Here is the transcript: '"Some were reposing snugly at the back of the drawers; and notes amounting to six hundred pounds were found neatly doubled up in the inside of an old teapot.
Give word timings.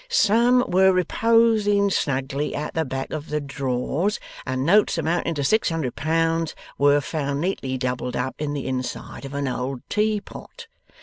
'"Some 0.09 0.65
were 0.67 0.91
reposing 0.91 1.91
snugly 1.91 2.55
at 2.55 2.73
the 2.73 2.83
back 2.83 3.11
of 3.11 3.29
the 3.29 3.39
drawers; 3.39 4.19
and 4.47 4.65
notes 4.65 4.97
amounting 4.97 5.35
to 5.35 5.43
six 5.43 5.69
hundred 5.69 5.95
pounds 5.95 6.55
were 6.79 7.01
found 7.01 7.39
neatly 7.39 7.77
doubled 7.77 8.15
up 8.15 8.33
in 8.41 8.53
the 8.55 8.65
inside 8.65 9.25
of 9.25 9.35
an 9.35 9.47
old 9.47 9.83
teapot. 9.89 10.65